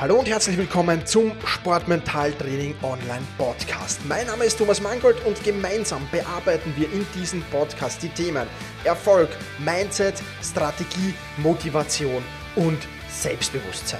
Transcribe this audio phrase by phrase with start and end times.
[0.00, 3.98] Hallo und herzlich willkommen zum Sportmentaltraining Online Podcast.
[4.06, 8.46] Mein Name ist Thomas Mangold und gemeinsam bearbeiten wir in diesem Podcast die Themen
[8.84, 12.22] Erfolg, Mindset, Strategie, Motivation
[12.54, 12.78] und
[13.10, 13.98] Selbstbewusstsein.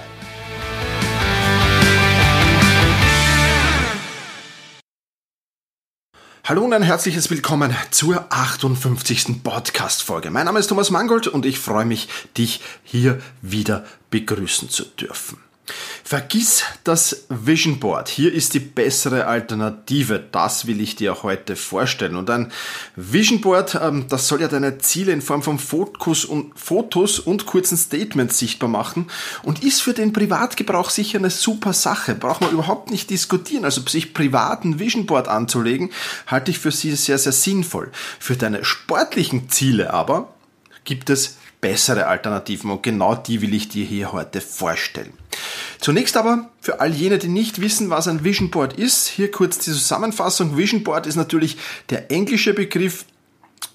[6.45, 9.43] Hallo und ein herzliches Willkommen zur 58.
[9.43, 10.31] Podcast-Folge.
[10.31, 12.07] Mein Name ist Thomas Mangold und ich freue mich,
[12.37, 15.48] dich hier wieder begrüßen zu dürfen.
[16.03, 18.09] Vergiss das Vision Board.
[18.09, 20.23] Hier ist die bessere Alternative.
[20.31, 22.15] Das will ich dir heute vorstellen.
[22.15, 22.51] Und ein
[22.95, 27.45] Vision Board, ähm, das soll ja deine Ziele in Form von Fotos und, Fotos und
[27.45, 29.07] kurzen Statements sichtbar machen
[29.43, 32.15] und ist für den Privatgebrauch sicher eine super Sache.
[32.15, 33.65] Braucht man überhaupt nicht diskutieren.
[33.65, 35.91] Also sich privaten Vision Board anzulegen,
[36.27, 37.91] halte ich für sie sehr, sehr sinnvoll.
[38.19, 40.33] Für deine sportlichen Ziele aber
[40.85, 45.13] gibt es bessere Alternativen und genau die will ich dir hier heute vorstellen.
[45.79, 49.57] Zunächst aber für all jene, die nicht wissen, was ein Vision Board ist, hier kurz
[49.59, 50.57] die Zusammenfassung.
[50.57, 51.57] Vision Board ist natürlich
[51.89, 53.05] der englische Begriff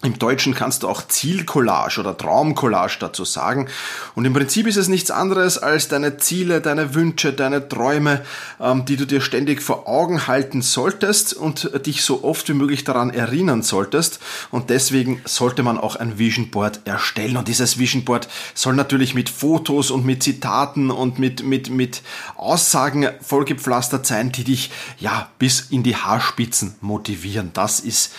[0.05, 3.69] im Deutschen kannst du auch Zielcollage oder Traumcollage dazu sagen.
[4.15, 8.23] Und im Prinzip ist es nichts anderes als deine Ziele, deine Wünsche, deine Träume,
[8.61, 12.85] ähm, die du dir ständig vor Augen halten solltest und dich so oft wie möglich
[12.85, 14.21] daran erinnern solltest.
[14.51, 17.39] Und deswegen sollte man auch ein Vision Board erstellen.
[17.39, 22.03] Und dieses Vision Board soll natürlich mit Fotos und mit Zitaten und mit, mit, mit
[22.37, 27.53] Aussagen vollgepflastert sein, die dich ja bis in die Haarspitzen motivieren.
[27.55, 28.13] Das ist,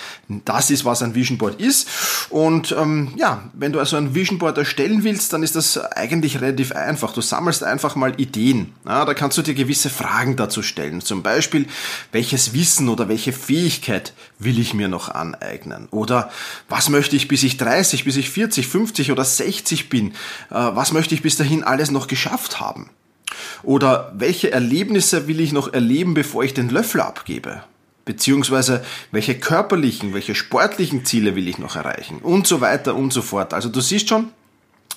[0.46, 1.88] das ist, was ein Vision Board ist ist.
[2.30, 6.42] Und ähm, ja, wenn du also ein Vision Board erstellen willst, dann ist das eigentlich
[6.42, 7.14] relativ einfach.
[7.14, 8.74] Du sammelst einfach mal Ideen.
[8.86, 11.02] Ja, da kannst du dir gewisse Fragen dazu stellen.
[11.02, 11.68] Zum Beispiel,
[12.12, 15.88] welches Wissen oder welche Fähigkeit will ich mir noch aneignen?
[15.92, 16.30] Oder
[16.70, 20.12] was möchte ich, bis ich 30, bis ich 40, 50 oder 60 bin?
[20.12, 20.14] Äh,
[20.52, 22.90] was möchte ich bis dahin alles noch geschafft haben?
[23.64, 27.64] Oder welche Erlebnisse will ich noch erleben, bevor ich den Löffel abgebe?
[28.06, 33.22] Beziehungsweise welche körperlichen, welche sportlichen Ziele will ich noch erreichen und so weiter und so
[33.22, 33.54] fort.
[33.54, 34.32] Also du siehst schon,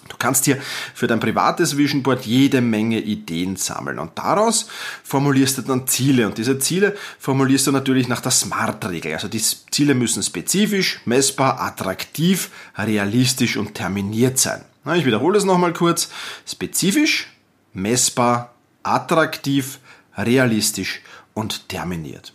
[0.08, 0.58] Du kannst hier
[0.94, 4.68] für dein privates Vision Board jede Menge Ideen sammeln und daraus
[5.04, 9.12] formulierst du dann Ziele und diese Ziele formulierst du natürlich nach der SMART-Regel.
[9.12, 14.64] Also die Ziele müssen spezifisch, messbar, attraktiv, realistisch und terminiert sein.
[14.94, 16.08] Ich wiederhole es nochmal kurz.
[16.46, 17.28] Spezifisch,
[17.74, 19.78] messbar, attraktiv,
[20.16, 21.02] realistisch
[21.34, 22.32] und terminiert.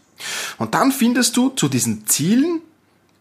[0.57, 2.61] Und dann findest du zu diesen Zielen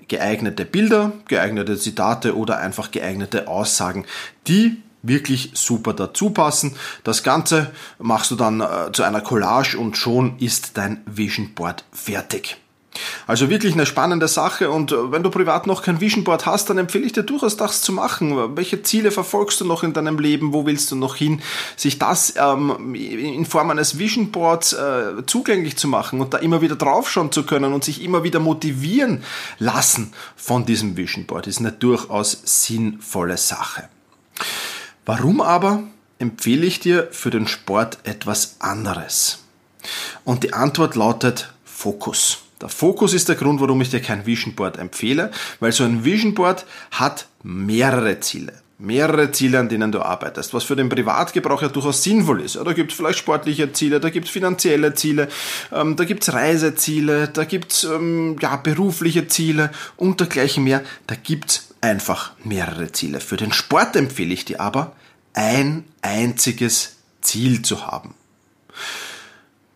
[0.08, 4.04] geeignete Bilder, geeignete Zitate oder einfach geeignete Aussagen,
[4.46, 6.76] die wirklich super dazu passen.
[7.04, 11.84] Das Ganze machst du dann äh, zu einer Collage und schon ist dein Vision Board
[11.92, 12.62] fertig.
[13.26, 16.69] Also wirklich eine spannende Sache und äh, wenn du privat noch kein Vision Board hast,
[16.69, 18.56] dann empfehle ich dir durchaus das zu machen.
[18.56, 20.53] Welche Ziele verfolgst du noch in deinem Leben?
[20.53, 21.42] Wo willst du noch hin?
[21.76, 26.60] Sich das ähm, in Form eines Vision Boards äh, zugänglich zu machen und da immer
[26.60, 29.22] wieder draufschauen zu können und sich immer wieder motivieren
[29.58, 33.88] lassen von diesem Vision Board ist eine durchaus sinnvolle Sache.
[35.04, 35.82] Warum aber
[36.19, 39.41] empfehle ich dir für den Sport etwas anderes?
[40.25, 42.38] Und die Antwort lautet Fokus.
[42.62, 46.05] Der Fokus ist der Grund, warum ich dir kein Vision Board empfehle, weil so ein
[46.05, 48.55] Vision Board hat mehrere Ziele.
[48.78, 52.55] Mehrere Ziele, an denen du arbeitest, was für den Privatgebrauch ja durchaus sinnvoll ist.
[52.55, 55.28] Ja, da gibt es vielleicht sportliche Ziele, da gibt es finanzielle Ziele,
[55.73, 60.83] ähm, da gibt es Reiseziele, da gibt es ähm, ja, berufliche Ziele und dergleichen mehr.
[61.06, 63.21] Da gibt es einfach mehrere Ziele.
[63.21, 64.97] Für den Sport empfehle ich dir aber,
[65.34, 68.15] ein einziges Ziel zu haben.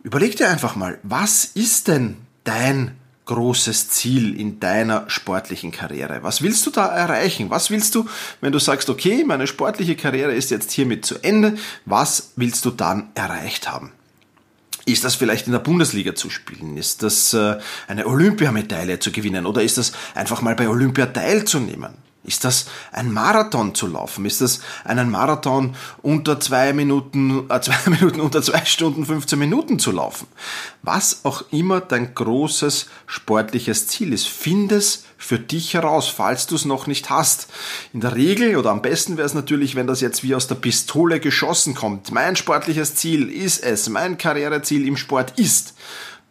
[0.03, 6.23] Überleg dir einfach mal, was ist denn dein großes Ziel in deiner sportlichen Karriere?
[6.23, 7.49] Was willst du da erreichen?
[7.49, 8.07] Was willst du,
[8.41, 12.71] wenn du sagst, okay, meine sportliche Karriere ist jetzt hiermit zu Ende, was willst du
[12.71, 13.91] dann erreicht haben?
[14.85, 16.77] Ist das vielleicht in der Bundesliga zu spielen?
[16.77, 17.57] Ist das äh,
[17.89, 19.45] eine Olympiamedaille zu gewinnen?
[19.45, 22.06] Oder ist das einfach mal bei Olympia teilzunehmen?
[22.27, 24.25] Ist das ein Marathon zu laufen?
[24.25, 29.79] Ist das einen Marathon unter zwei Minuten, äh, zwei Minuten, unter zwei Stunden, 15 Minuten
[29.79, 30.27] zu laufen?
[30.83, 36.55] Was auch immer dein großes sportliches Ziel ist, find es für dich heraus, falls du
[36.55, 37.47] es noch nicht hast.
[37.93, 40.55] In der Regel oder am besten wäre es natürlich, wenn das jetzt wie aus der
[40.55, 42.11] Pistole geschossen kommt.
[42.11, 45.75] Mein sportliches Ziel ist es, mein Karriereziel im Sport ist.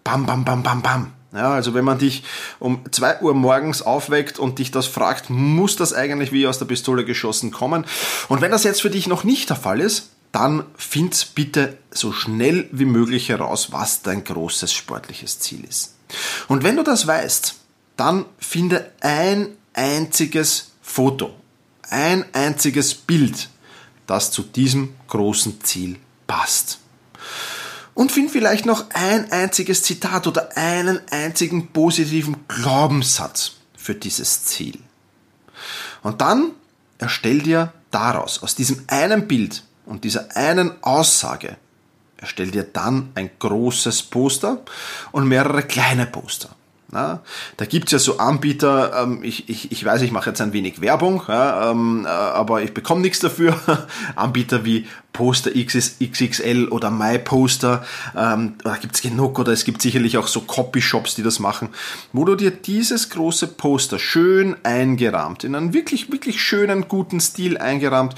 [0.04, 1.15] Bam, bam, bam, bam, bam.
[1.36, 2.24] Ja, also wenn man dich
[2.58, 6.64] um zwei Uhr morgens aufweckt und dich das fragt, muss das eigentlich wie aus der
[6.64, 7.84] Pistole geschossen kommen?
[8.28, 12.12] Und wenn das jetzt für dich noch nicht der Fall ist, dann find bitte so
[12.12, 15.94] schnell wie möglich heraus, was dein großes sportliches Ziel ist.
[16.48, 17.54] Und wenn du das weißt,
[17.96, 21.34] dann finde ein einziges Foto,
[21.90, 23.48] ein einziges Bild,
[24.06, 25.96] das zu diesem großen Ziel
[26.26, 26.80] passt.
[27.96, 34.78] Und find vielleicht noch ein einziges Zitat oder einen einzigen positiven Glaubenssatz für dieses Ziel.
[36.02, 36.50] Und dann
[36.98, 41.56] erstell dir daraus, aus diesem einen Bild und dieser einen Aussage,
[42.18, 44.60] erstell dir dann ein großes Poster
[45.12, 46.55] und mehrere kleine Poster.
[46.92, 47.20] Na,
[47.56, 50.80] da gibt's ja so Anbieter, ähm, ich, ich, ich weiß, ich mache jetzt ein wenig
[50.80, 53.56] Werbung, ja, ähm, äh, aber ich bekomme nichts dafür.
[54.14, 57.84] Anbieter wie Poster XXL oder MyPoster,
[58.16, 61.70] ähm, da gibt's genug oder es gibt sicherlich auch so Copyshops, die das machen,
[62.12, 67.58] wo du dir dieses große Poster schön eingerahmt, in einen wirklich, wirklich schönen, guten Stil
[67.58, 68.14] eingerahmt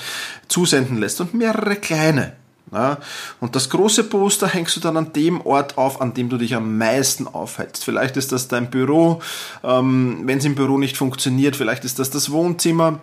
[0.49, 2.38] zusenden lässt und mehrere kleine
[2.73, 2.99] ja,
[3.41, 6.55] und das große Poster hängst du dann an dem Ort auf, an dem du dich
[6.55, 7.85] am meisten aufhältst.
[7.85, 9.20] Vielleicht ist das dein Büro,
[9.62, 13.00] ähm, wenn es im Büro nicht funktioniert, vielleicht ist das das Wohnzimmer,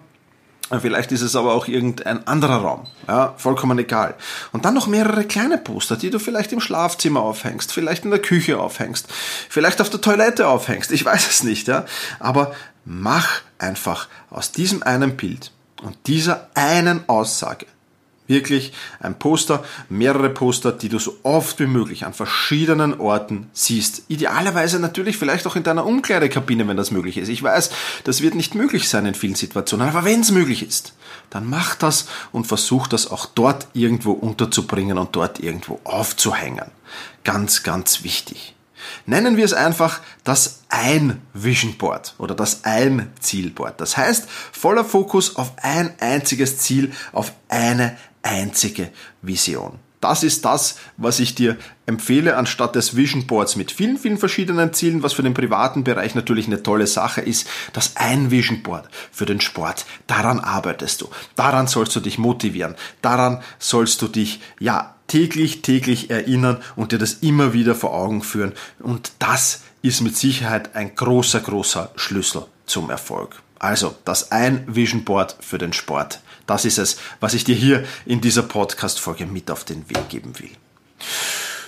[0.69, 2.87] äh, Vielleicht ist es aber auch irgendein anderer Raum.
[3.07, 4.15] Ja, vollkommen egal.
[4.51, 8.21] Und dann noch mehrere kleine Poster, die du vielleicht im Schlafzimmer aufhängst, vielleicht in der
[8.21, 9.07] Küche aufhängst,
[9.49, 10.91] vielleicht auf der Toilette aufhängst.
[10.91, 11.85] Ich weiß es nicht, ja.
[12.19, 12.53] Aber
[12.83, 15.51] mach einfach aus diesem einen Bild
[15.83, 17.67] und dieser einen Aussage
[18.27, 24.03] Wirklich ein Poster, mehrere Poster, die du so oft wie möglich an verschiedenen Orten siehst.
[24.07, 27.29] Idealerweise natürlich vielleicht auch in deiner Umkleidekabine, wenn das möglich ist.
[27.29, 27.69] Ich weiß,
[28.03, 30.93] das wird nicht möglich sein in vielen Situationen, aber wenn es möglich ist,
[31.29, 36.71] dann mach das und versuch das auch dort irgendwo unterzubringen und dort irgendwo aufzuhängen.
[37.23, 38.55] Ganz, ganz wichtig.
[39.05, 43.79] Nennen wir es einfach das ein Vision Board oder das ein Zielboard.
[43.81, 48.91] Das heißt, voller Fokus auf ein einziges Ziel, auf eine einzige
[49.21, 49.79] Vision.
[50.01, 51.57] Das ist das, was ich dir
[51.87, 56.13] empfehle, anstatt des Vision Boards mit vielen, vielen verschiedenen Zielen, was für den privaten Bereich
[56.13, 57.47] natürlich eine tolle Sache ist.
[57.73, 59.85] Das ein Vision Board für den Sport.
[60.05, 61.09] Daran arbeitest du.
[61.35, 62.75] Daran sollst du dich motivieren.
[63.01, 68.21] Daran sollst du dich, ja, täglich, täglich erinnern und dir das immer wieder vor Augen
[68.21, 68.53] führen.
[68.79, 73.41] Und das ist mit Sicherheit ein großer, großer Schlüssel zum Erfolg.
[73.57, 76.19] Also das ein Vision Board für den Sport.
[76.47, 80.37] Das ist es, was ich dir hier in dieser Podcast-Folge mit auf den Weg geben
[80.39, 80.51] will.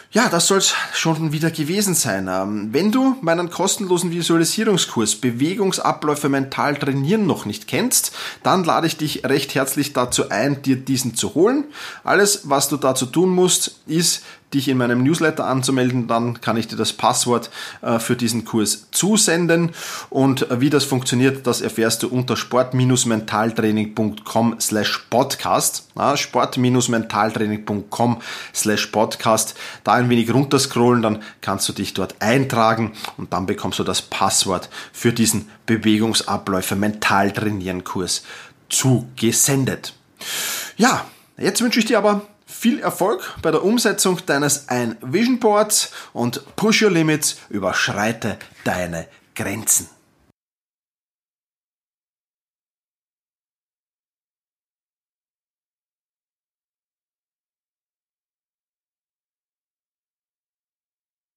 [0.10, 2.30] Ja, das soll es schon wieder gewesen sein.
[2.30, 8.96] Ähm, wenn du meinen kostenlosen Visualisierungskurs Bewegungsabläufe mental trainieren noch nicht kennst, dann lade ich
[8.96, 11.66] dich recht herzlich dazu ein, dir diesen zu holen.
[12.06, 14.24] Alles, was du dazu tun musst, ist
[14.54, 17.50] dich in meinem Newsletter anzumelden, dann kann ich dir das Passwort
[17.82, 19.72] äh, für diesen Kurs zusenden.
[20.10, 28.22] Und äh, wie das funktioniert, das erfährst du unter sport-mentaltraining.com slash podcast, sport-mentaltraining.com
[28.54, 33.80] slash podcast, da ein wenig runterscrollen, dann kannst du dich dort eintragen und dann bekommst
[33.80, 38.24] du das Passwort für diesen Bewegungsabläufe mental trainieren Kurs
[38.70, 39.94] zugesendet.
[40.78, 41.06] Ja,
[41.38, 42.22] jetzt wünsche ich dir aber
[42.58, 49.08] viel Erfolg bei der Umsetzung deines ein Vision Boards und Push Your Limits, überschreite deine
[49.36, 49.90] Grenzen.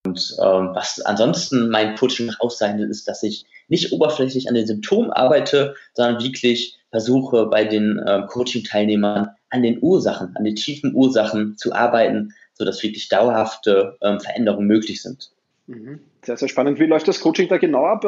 [0.07, 4.67] Und ähm, was ansonsten mein Coaching nach auszeichnet, ist, dass ich nicht oberflächlich an den
[4.67, 10.95] Symptomen arbeite, sondern wirklich versuche bei den ähm, Coaching-Teilnehmern an den Ursachen, an den tiefen
[10.95, 15.31] Ursachen zu arbeiten, sodass wirklich dauerhafte ähm, Veränderungen möglich sind.
[15.67, 16.01] Mhm.
[16.23, 16.79] Sehr, sehr spannend.
[16.79, 18.05] Wie läuft das Coaching da genau ab?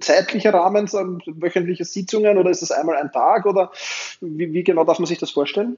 [0.00, 3.72] Zeitlicher Rahmen, wöchentliche Sitzungen oder ist es einmal ein Tag oder
[4.20, 5.76] wie, wie, genau darf man sich das vorstellen?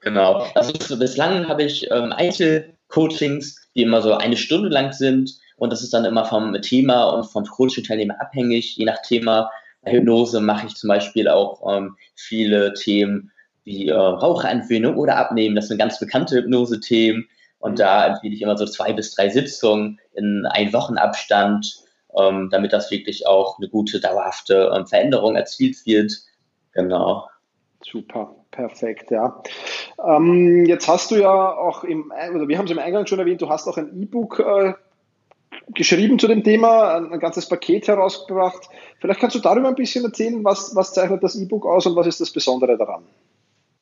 [0.00, 0.46] Genau.
[0.54, 5.82] Also bislang habe ich ähm, Einzelcoachings, die immer so eine Stunde lang sind und das
[5.82, 8.76] ist dann immer vom Thema und vom Coaching-Teilnehmer abhängig.
[8.76, 9.50] Je nach Thema
[9.86, 13.30] Hypnose mache ich zum Beispiel auch ähm, viele Themen
[13.64, 15.56] wie äh, Rauchentwöhnung oder Abnehmen.
[15.56, 17.28] Das sind ganz bekannte Hypnose-Themen.
[17.58, 21.82] Und da empfehle ich immer so zwei bis drei Sitzungen in ein Wochenabstand,
[22.16, 26.12] ähm, damit das wirklich auch eine gute, dauerhafte ähm, Veränderung erzielt wird.
[26.72, 27.26] Genau.
[27.82, 29.42] Super, perfekt, ja.
[30.06, 33.42] Ähm, jetzt hast du ja auch im, oder wir haben es im Eingang schon erwähnt,
[33.42, 34.74] du hast auch ein E-Book äh,
[35.68, 38.68] geschrieben zu dem Thema, ein, ein, ganzes Paket herausgebracht.
[39.00, 42.06] Vielleicht kannst du darüber ein bisschen erzählen, was, was zeichnet das E-Book aus und was
[42.06, 43.04] ist das Besondere daran?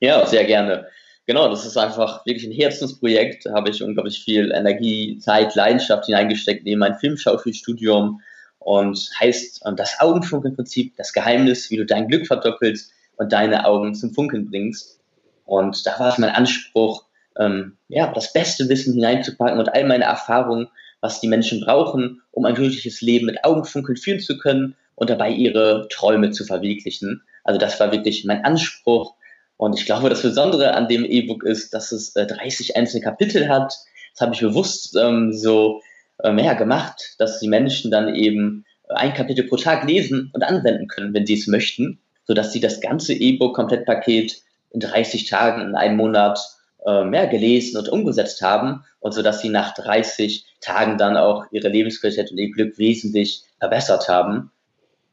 [0.02, 0.88] Ja, sehr gerne.
[1.26, 3.46] Genau, das ist einfach wirklich ein Herzensprojekt.
[3.46, 8.20] Da habe ich unglaublich viel Energie, Zeit, Leidenschaft hineingesteckt neben mein Filmschauspielstudium
[8.58, 14.12] und heißt das Augenfunkelprinzip, das Geheimnis, wie du dein Glück verdoppelst und deine Augen zum
[14.12, 14.98] Funkeln bringst.
[15.44, 17.04] Und da war es mein Anspruch,
[17.38, 20.66] ähm, ja, das beste Wissen hineinzupacken und all meine Erfahrungen,
[21.00, 25.30] was die Menschen brauchen, um ein glückliches Leben mit Augenfunkeln führen zu können und dabei
[25.30, 27.22] ihre Träume zu verwirklichen.
[27.44, 29.14] Also das war wirklich mein Anspruch,
[29.56, 33.48] Und ich glaube, das Besondere an dem E-Book ist, dass es äh, 30 einzelne Kapitel
[33.48, 33.74] hat.
[34.14, 35.80] Das habe ich bewusst ähm, so
[36.22, 40.88] ähm, ja, gemacht, dass die Menschen dann eben ein Kapitel pro Tag lesen und anwenden
[40.88, 45.96] können, wenn sie es möchten, sodass sie das ganze E-Book-Komplettpaket in 30 Tagen, in einem
[45.96, 46.38] Monat
[46.84, 51.46] äh, mehr gelesen und umgesetzt haben und so dass sie nach 30 Tagen dann auch
[51.50, 54.50] ihre Lebensqualität und ihr Glück wesentlich verbessert haben.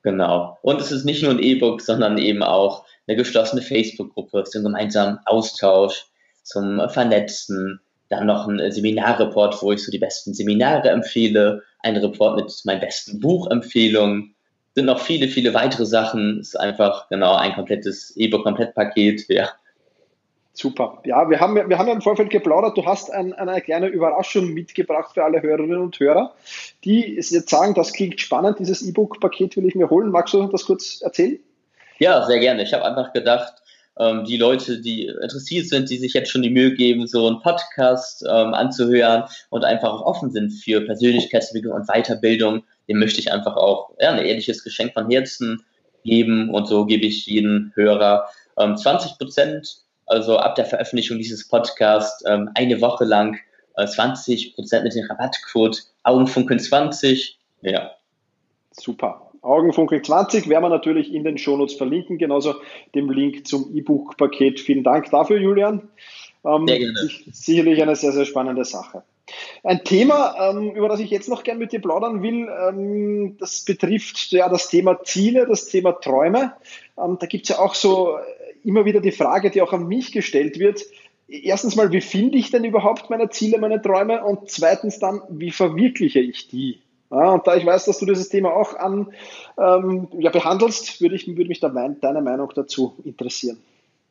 [0.01, 0.57] Genau.
[0.61, 5.19] Und es ist nicht nur ein E-Book, sondern eben auch eine geschlossene Facebook-Gruppe zum gemeinsamen
[5.25, 6.05] Austausch,
[6.43, 7.81] zum Vernetzen.
[8.09, 11.63] Dann noch ein Seminarreport, wo ich so die besten Seminare empfehle.
[11.83, 14.33] Ein Report mit meinen besten Buchempfehlungen.
[14.75, 16.39] Sind noch viele, viele weitere Sachen.
[16.39, 19.25] Es ist einfach genau ein komplettes E-Book-Komplettpaket.
[19.27, 19.49] Ja,
[20.59, 21.01] Super.
[21.05, 22.77] Ja, wir haben, wir haben ja im Vorfeld geplaudert.
[22.77, 26.33] Du hast ein, eine kleine Überraschung mitgebracht für alle Hörerinnen und Hörer,
[26.83, 30.11] die jetzt sagen, das klingt spannend, dieses E-Book-Paket will ich mir holen.
[30.11, 31.39] Magst du das kurz erzählen?
[31.99, 32.63] Ja, sehr gerne.
[32.63, 33.53] Ich habe einfach gedacht,
[33.97, 37.39] ähm, die Leute, die interessiert sind, die sich jetzt schon die Mühe geben, so einen
[37.39, 43.31] Podcast ähm, anzuhören und einfach auch offen sind für Persönlichkeitsentwicklung und Weiterbildung, dem möchte ich
[43.31, 45.63] einfach auch ja, ein ehrliches Geschenk von Herzen
[46.03, 51.47] geben und so gebe ich jedem Hörer ähm, 20 Prozent also ab der Veröffentlichung dieses
[51.47, 53.39] Podcasts ähm, eine Woche lang
[53.75, 57.39] äh, 20 Prozent mit dem Rabattcode Augenfunkeln 20.
[57.61, 57.91] Ja.
[58.71, 59.31] Super.
[59.41, 62.55] Augenfunkeln 20 werden wir natürlich in den Shownotes verlinken, genauso
[62.93, 64.59] dem Link zum E-Book-Paket.
[64.59, 65.87] Vielen Dank dafür, Julian.
[66.43, 67.09] Ähm, sehr gerne.
[67.31, 69.03] Sicherlich eine sehr, sehr spannende Sache.
[69.63, 73.65] Ein Thema, ähm, über das ich jetzt noch gern mit dir plaudern will, ähm, das
[73.65, 76.53] betrifft ja das Thema Ziele, das Thema Träume.
[76.97, 78.17] Ähm, da gibt es ja auch so
[78.63, 80.81] immer wieder die Frage, die auch an mich gestellt wird.
[81.27, 84.23] Erstens mal, wie finde ich denn überhaupt meine Ziele, meine Träume?
[84.23, 86.81] Und zweitens dann, wie verwirkliche ich die?
[87.11, 89.13] Ja, und da ich weiß, dass du dieses Thema auch an,
[89.57, 93.57] ähm, ja, behandelst, würde, ich, würde mich da mein, deine Meinung dazu interessieren.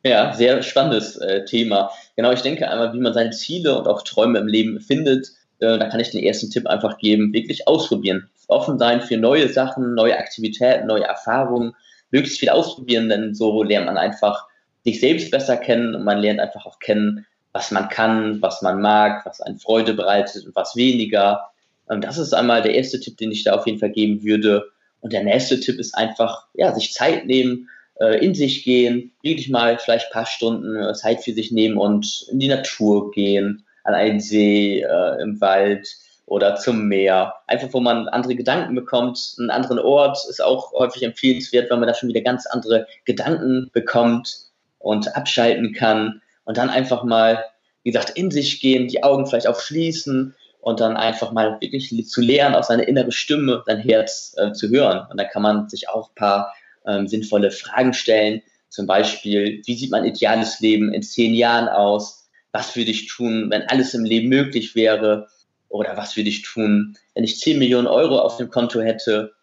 [0.03, 1.91] Ja, sehr spannendes äh, Thema.
[2.15, 5.33] Genau, ich denke einmal, wie man seine Ziele und auch Träume im Leben findet.
[5.59, 8.29] Äh, da kann ich den ersten Tipp einfach geben, wirklich ausprobieren.
[8.47, 11.75] Offen sein für neue Sachen, neue Aktivitäten, neue Erfahrungen
[12.11, 14.47] möglichst viel ausprobieren, denn so lernt man einfach
[14.83, 18.81] sich selbst besser kennen und man lernt einfach auch kennen, was man kann, was man
[18.81, 21.51] mag, was einen Freude bereitet und was weniger.
[21.87, 24.69] Das ist einmal der erste Tipp, den ich da auf jeden Fall geben würde.
[25.01, 29.49] Und der nächste Tipp ist einfach, ja, sich Zeit nehmen, äh, in sich gehen, wirklich
[29.49, 33.65] mal vielleicht ein paar Stunden äh, Zeit für sich nehmen und in die Natur gehen,
[33.83, 35.87] an einen See, äh, im Wald,
[36.29, 37.35] oder zum Meer.
[37.47, 39.35] Einfach, wo man andere Gedanken bekommt.
[39.39, 43.69] Einen anderen Ort ist auch häufig empfehlenswert, weil man da schon wieder ganz andere Gedanken
[43.73, 44.45] bekommt
[44.77, 46.21] und abschalten kann.
[46.45, 47.43] Und dann einfach mal,
[47.83, 52.07] wie gesagt, in sich gehen, die Augen vielleicht auch schließen und dann einfach mal wirklich
[52.07, 55.07] zu lernen, auf seine innere Stimme, sein Herz äh, zu hören.
[55.09, 56.53] Und da kann man sich auch ein paar
[56.85, 58.41] ähm, sinnvolle Fragen stellen.
[58.69, 62.18] Zum Beispiel, wie sieht mein ideales Leben in zehn Jahren aus?
[62.51, 65.27] Was würde ich tun, wenn alles im Leben möglich wäre?
[65.69, 69.33] Oder was würde ich tun, wenn ich 10 Millionen Euro auf dem Konto hätte?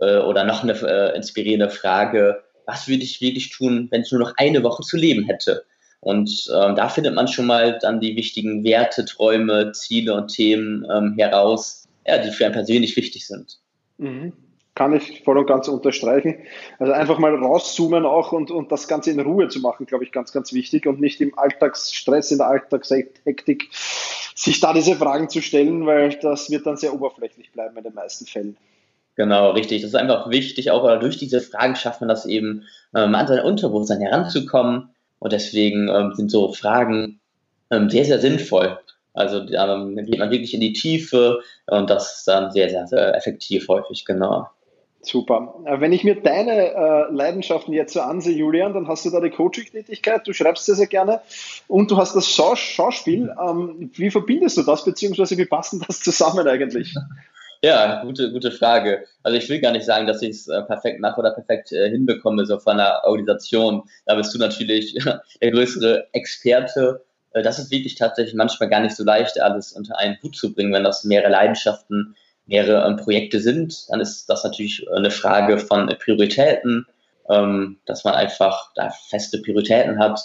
[0.00, 4.20] Äh, oder noch eine äh, inspirierende Frage, was würde ich wirklich tun, wenn ich nur
[4.20, 5.64] noch eine Woche zu leben hätte?
[6.00, 10.86] Und ähm, da findet man schon mal dann die wichtigen Werte, Träume, Ziele und Themen
[10.94, 13.58] ähm, heraus, ja, die für einen persönlich wichtig sind.
[13.98, 14.32] Mhm
[14.76, 16.36] kann ich voll und ganz unterstreichen.
[16.78, 20.12] Also einfach mal rauszoomen auch und, und das Ganze in Ruhe zu machen, glaube ich,
[20.12, 25.40] ganz, ganz wichtig und nicht im Alltagsstress, in der Alltagshektik sich da diese Fragen zu
[25.40, 28.56] stellen, weil das wird dann sehr oberflächlich bleiben in den meisten Fällen.
[29.16, 29.80] Genau, richtig.
[29.80, 32.64] Das ist einfach wichtig, auch durch diese Fragen schafft man das eben,
[32.94, 34.90] ähm, an sein Unterbewusstsein heranzukommen.
[35.18, 37.18] Und deswegen ähm, sind so Fragen
[37.70, 38.78] ähm, sehr, sehr sinnvoll.
[39.14, 43.16] Also ähm, geht man wirklich in die Tiefe und das ist dann sehr, sehr, sehr
[43.16, 44.50] effektiv häufig, genau.
[45.06, 45.54] Super.
[45.64, 49.20] Äh, wenn ich mir deine äh, Leidenschaften jetzt so ansehe, Julian, dann hast du da
[49.20, 51.20] die Coaching-Tätigkeit, du schreibst sehr, sehr gerne
[51.68, 53.32] und du hast das Schaus Schauspiel.
[53.40, 56.92] Ähm, wie verbindest du das, beziehungsweise wie passt denn das zusammen eigentlich?
[57.62, 59.04] Ja, gute, gute Frage.
[59.22, 61.88] Also ich will gar nicht sagen, dass ich es äh, perfekt mache oder perfekt äh,
[61.88, 63.84] hinbekomme, so von einer Organisation.
[64.06, 64.94] Da bist du natürlich
[65.40, 67.04] der größere Experte.
[67.30, 70.52] Äh, das ist wirklich tatsächlich manchmal gar nicht so leicht, alles unter einen Hut zu
[70.52, 72.16] bringen, wenn das mehrere Leidenschaften
[72.46, 76.86] mehrere ähm, Projekte sind, dann ist das natürlich eine Frage von Prioritäten,
[77.28, 80.20] ähm, dass man einfach da feste Prioritäten hat,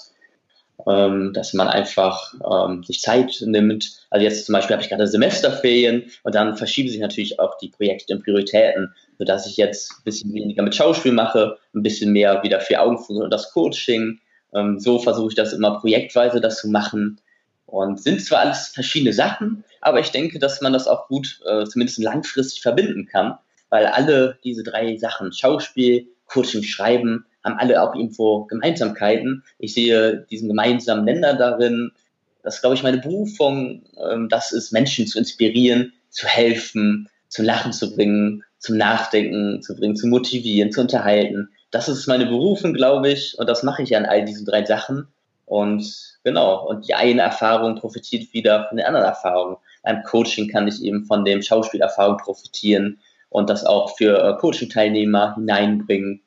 [0.87, 3.91] ähm, dass man einfach ähm, sich Zeit nimmt.
[4.09, 7.69] Also jetzt zum Beispiel habe ich gerade Semesterferien und dann verschieben sich natürlich auch die
[7.69, 12.43] Projekte und Prioritäten, sodass ich jetzt ein bisschen weniger mit Schauspiel mache, ein bisschen mehr
[12.43, 14.19] wieder für Augenfunkeln und das Coaching.
[14.53, 17.19] Ähm, so versuche ich das immer projektweise das zu machen.
[17.71, 21.63] Und sind zwar alles verschiedene Sachen, aber ich denke, dass man das auch gut, äh,
[21.63, 23.37] zumindest langfristig verbinden kann,
[23.69, 29.43] weil alle diese drei Sachen, Schauspiel, Coaching, Schreiben, haben alle auch irgendwo Gemeinsamkeiten.
[29.57, 31.91] Ich sehe diesen gemeinsamen Nenner darin.
[32.43, 33.83] Das ist, glaube ich, meine Berufung.
[33.97, 39.77] Ähm, das ist, Menschen zu inspirieren, zu helfen, zum Lachen zu bringen, zum Nachdenken zu
[39.77, 41.49] bringen, zu motivieren, zu unterhalten.
[41.71, 43.39] Das ist meine Berufung, glaube ich.
[43.39, 45.07] Und das mache ich an all diesen drei Sachen.
[45.51, 45.83] Und
[46.23, 49.57] genau, und die eine Erfahrung profitiert wieder von den anderen Erfahrungen.
[49.83, 55.35] Beim Coaching kann ich eben von dem Schauspielerfahrung profitieren und das auch für äh, Coaching-Teilnehmer
[55.35, 56.21] hineinbringen.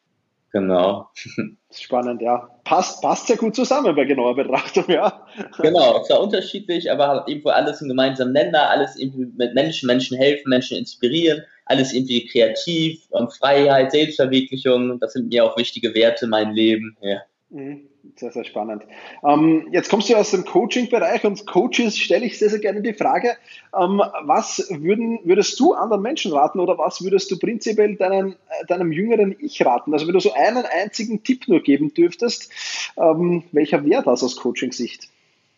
[0.52, 1.08] Genau.
[1.70, 2.50] Spannend, ja.
[2.64, 5.26] Passt, passt sehr gut zusammen bei genauer Betrachtung, ja.
[5.58, 10.50] Genau, zwar unterschiedlich, aber irgendwo alles im gemeinsamen Nenner, alles irgendwie mit Menschen, Menschen helfen,
[10.50, 16.52] Menschen inspirieren, alles irgendwie kreativ, Freiheit, Selbstverwirklichung, das sind mir auch wichtige Werte in meinem
[16.52, 17.22] Leben, ja.
[17.48, 17.88] Mhm.
[18.16, 18.84] Sehr, sehr spannend.
[19.26, 22.92] Ähm, jetzt kommst du aus dem Coaching-Bereich und Coaches stelle ich sehr, sehr gerne die
[22.92, 23.36] Frage,
[23.78, 28.66] ähm, was würden, würdest du anderen Menschen raten oder was würdest du prinzipiell deinen, äh,
[28.68, 29.92] deinem jüngeren Ich raten?
[29.92, 32.50] Also wenn du so einen einzigen Tipp nur geben dürftest,
[32.96, 35.08] ähm, welcher wäre das aus Coaching-Sicht?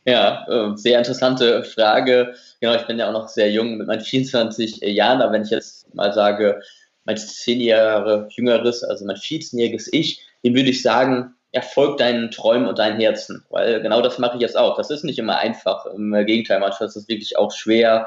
[0.06, 2.34] Ja, äh, sehr interessante Frage.
[2.60, 5.50] Genau, ich bin ja auch noch sehr jung mit meinen 24 Jahren, aber wenn ich
[5.50, 6.62] jetzt mal sage,
[7.04, 12.68] mein zehn Jahre jüngeres, also mein 14-jähriges Ich, dem würde ich sagen, erfolg deinen Träumen
[12.68, 13.44] und deinen Herzen.
[13.50, 14.76] Weil genau das mache ich jetzt auch.
[14.76, 15.86] Das ist nicht immer einfach.
[15.86, 18.06] Im Gegenteil, manchmal ist es wirklich auch schwer.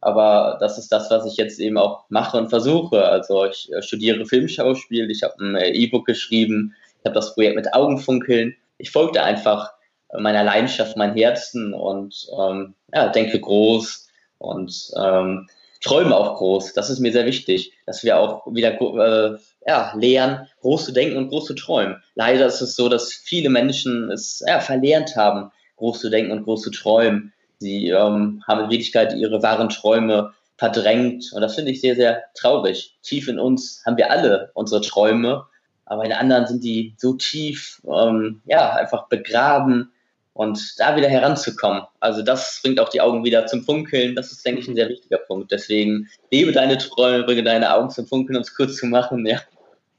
[0.00, 3.04] Aber das ist das, was ich jetzt eben auch mache und versuche.
[3.04, 7.56] Also ich äh, studiere Filmschauspiel, ich habe ein äh, E-Book geschrieben, ich habe das Projekt
[7.56, 8.56] mit Augenfunkeln.
[8.78, 9.72] Ich folgte einfach
[10.18, 15.48] meiner Leidenschaft, meinem Herzen und ähm, ja, denke groß und ähm,
[15.80, 16.72] träume auch groß.
[16.74, 21.16] Das ist mir sehr wichtig, dass wir auch wieder äh, ja, lernen, groß zu denken
[21.16, 22.02] und groß zu träumen.
[22.14, 26.44] Leider ist es so, dass viele Menschen es ja, verlernt haben, groß zu denken und
[26.44, 27.32] groß zu träumen.
[27.58, 32.24] Sie ähm, haben in Wirklichkeit ihre wahren Träume verdrängt und das finde ich sehr, sehr
[32.34, 32.96] traurig.
[33.02, 35.46] Tief in uns haben wir alle unsere Träume,
[35.86, 39.92] aber in anderen sind die so tief, ähm, ja, einfach begraben
[40.40, 41.82] und da wieder heranzukommen.
[42.00, 44.14] Also das bringt auch die Augen wieder zum Funkeln.
[44.14, 45.52] Das ist, denke ich, ein sehr wichtiger Punkt.
[45.52, 49.26] Deswegen lebe deine Träume, bringe deine Augen zum Funkeln, um es kurz zu machen.
[49.26, 49.40] Ja.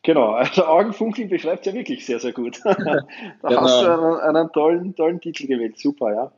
[0.03, 2.59] Genau, also Augenfunkeln beschreibt ja wirklich sehr, sehr gut.
[2.63, 3.61] da genau.
[3.61, 5.77] hast du einen, einen, tollen, tollen Titel gewählt.
[5.77, 6.31] Super, ja.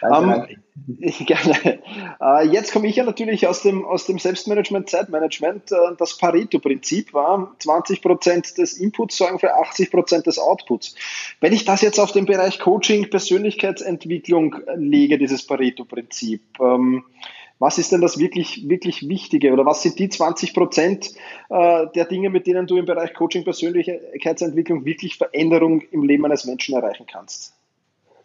[0.00, 1.24] Danke, ähm, danke.
[1.24, 1.82] Gerne.
[2.20, 5.72] Äh, jetzt komme ich ja natürlich aus dem, aus dem Selbstmanagement, Zeitmanagement.
[5.72, 10.94] Äh, das Pareto-Prinzip war 20 Prozent des Inputs sorgen für 80 Prozent des Outputs.
[11.40, 17.04] Wenn ich das jetzt auf den Bereich Coaching, Persönlichkeitsentwicklung lege, dieses Pareto-Prinzip, ähm,
[17.58, 21.10] was ist denn das wirklich, wirklich Wichtige oder was sind die 20 Prozent
[21.50, 26.44] äh, der Dinge, mit denen du im Bereich Coaching, Persönlichkeitsentwicklung wirklich Veränderung im Leben eines
[26.44, 27.54] Menschen erreichen kannst?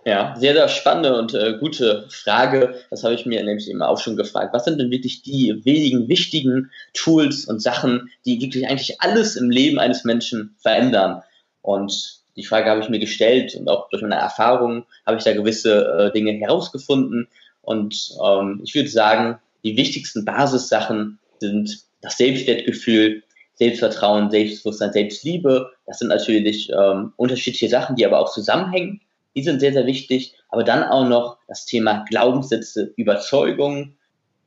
[0.05, 2.75] Ja, sehr, sehr spannende und äh, gute Frage.
[2.89, 4.53] Das habe ich mir nämlich immer auch schon gefragt.
[4.53, 9.49] Was sind denn wirklich die wenigen wichtigen Tools und Sachen, die wirklich eigentlich alles im
[9.49, 11.23] Leben eines Menschen verändern?
[11.61, 15.33] Und die Frage habe ich mir gestellt und auch durch meine Erfahrungen habe ich da
[15.33, 17.29] gewisse äh, Dinge herausgefunden.
[17.63, 23.23] Und ähm, ich würde sagen, die wichtigsten Basissachen sind das Selbstwertgefühl,
[23.55, 25.71] Selbstvertrauen, Selbstbewusstsein, Selbstliebe.
[25.85, 29.01] Das sind natürlich ähm, unterschiedliche Sachen, die aber auch zusammenhängen.
[29.35, 30.35] Die sind sehr, sehr wichtig.
[30.49, 33.97] Aber dann auch noch das Thema Glaubenssätze, Überzeugungen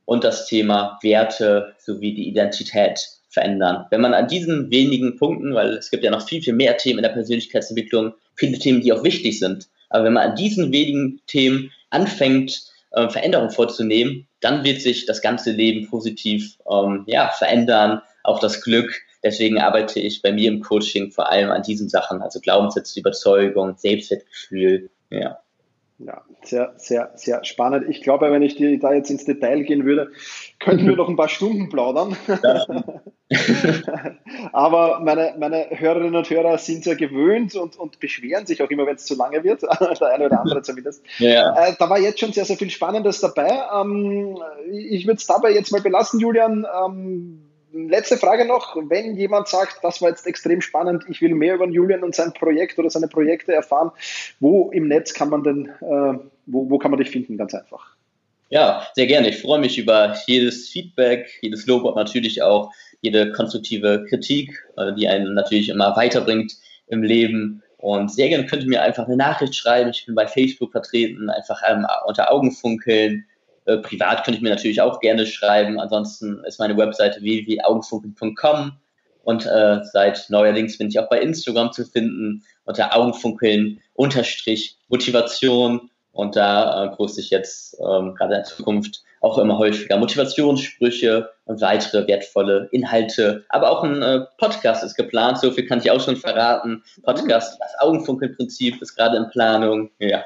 [0.05, 2.99] und das Thema Werte sowie die Identität
[3.29, 3.85] verändern.
[3.89, 6.99] Wenn man an diesen wenigen Punkten, weil es gibt ja noch viel, viel mehr Themen
[6.99, 11.21] in der Persönlichkeitsentwicklung, viele Themen, die auch wichtig sind, aber wenn man an diesen wenigen
[11.27, 18.01] Themen anfängt, äh, Veränderungen vorzunehmen, dann wird sich das ganze Leben positiv ähm, ja, verändern,
[18.23, 19.01] auch das Glück.
[19.23, 23.75] Deswegen arbeite ich bei mir im Coaching vor allem an diesen Sachen, also Glaubenssätze, Überzeugung,
[23.77, 25.39] Selbstwertgefühl, ja.
[25.99, 27.89] Ja, sehr, sehr, sehr spannend.
[27.89, 30.11] Ich glaube, wenn ich die, da jetzt ins Detail gehen würde,
[30.59, 32.15] könnten wir noch ein paar Stunden plaudern.
[34.53, 38.85] Aber meine, meine Hörerinnen und Hörer sind ja gewöhnt und, und beschweren sich auch immer,
[38.85, 39.63] wenn es zu lange wird.
[39.63, 41.03] Der eine oder andere zumindest.
[41.17, 41.65] Ja.
[41.65, 43.59] Äh, da war jetzt schon sehr, sehr viel Spannendes dabei.
[43.81, 44.37] Ähm,
[44.71, 46.67] ich würde es dabei jetzt mal belassen, Julian.
[46.85, 47.46] Ähm,
[47.87, 48.75] letzte Frage noch.
[48.89, 52.33] Wenn jemand sagt, das war jetzt extrem spannend, ich will mehr über Julian und sein
[52.33, 53.91] Projekt oder seine Projekte erfahren,
[54.39, 57.37] wo im Netz kann man denn, äh, wo, wo kann man dich finden?
[57.37, 57.95] Ganz einfach.
[58.49, 59.29] Ja, sehr gerne.
[59.29, 64.93] Ich freue mich über jedes Feedback, jedes Lob und natürlich auch jede konstruktive Kritik, äh,
[64.93, 66.53] die einen natürlich immer weiterbringt
[66.87, 67.61] im Leben.
[67.77, 69.91] Und sehr gerne könnt ihr mir einfach eine Nachricht schreiben.
[69.91, 73.25] Ich bin bei Facebook vertreten, einfach ähm, unter Augenfunkeln
[73.67, 75.79] äh, privat könnte ich mir natürlich auch gerne schreiben.
[75.79, 78.71] Ansonsten ist meine Webseite www.augenfunkeln.com
[79.23, 85.89] und äh, seit neuerdings bin ich auch bei Instagram zu finden unter Augenfunkeln unterstrich Motivation
[86.17, 92.07] und da äh, poste ich jetzt ähm, gerade in Zukunft auch immer häufiger Motivationssprüche weitere
[92.07, 93.45] wertvolle Inhalte.
[93.49, 96.83] Aber auch ein äh, Podcast ist geplant, so viel kann ich auch schon verraten.
[97.03, 99.91] Podcast, das Augenfunkelprinzip ist gerade in Planung.
[99.99, 100.23] Ja.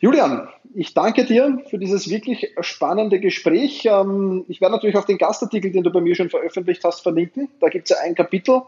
[0.00, 3.84] Julian, ich danke dir für dieses wirklich spannende Gespräch.
[3.84, 7.48] Ähm, ich werde natürlich auch den Gastartikel, den du bei mir schon veröffentlicht hast, verlinken.
[7.60, 8.62] Da gibt es ja ein Kapitel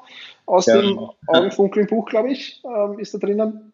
[0.46, 0.80] aus ja.
[0.80, 3.72] dem Augenfunkeln-Buch, glaube ich, ähm, ist da drinnen.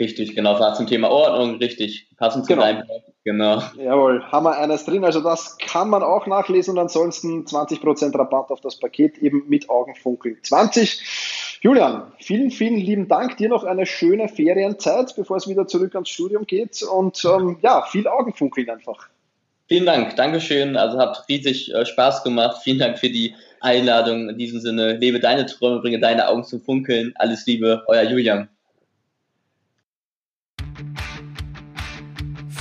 [0.00, 2.62] Richtig, genau, war zum Thema Ordnung, richtig, passend zu genau.
[2.62, 2.84] deinem
[3.24, 3.60] genau.
[3.76, 8.50] Jawohl, haben wir eines drin, also das kann man auch nachlesen und ansonsten 20% Rabatt
[8.50, 11.58] auf das Paket eben mit Augenfunkeln 20.
[11.62, 16.10] Julian, vielen, vielen lieben Dank, dir noch eine schöne Ferienzeit, bevor es wieder zurück ans
[16.10, 19.08] Studium geht und ähm, ja, viel Augenfunkeln einfach.
[19.66, 24.28] Vielen Dank, Dankeschön, also hat riesig äh, Spaß gemacht, vielen Dank für die Einladung.
[24.28, 27.12] In diesem Sinne, lebe deine Träume, bringe deine Augen zum Funkeln.
[27.16, 28.48] Alles Liebe, euer Julian.